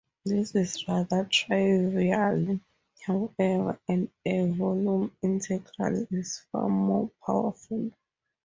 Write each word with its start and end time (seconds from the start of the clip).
This 0.25 0.55
is 0.55 0.87
rather 0.87 1.25
trivial 1.25 2.59
however, 3.05 3.79
and 3.87 4.09
a 4.25 4.49
volume 4.49 5.15
integral 5.21 6.07
is 6.09 6.39
far 6.51 6.67
more 6.67 7.11
powerful. 7.23 7.91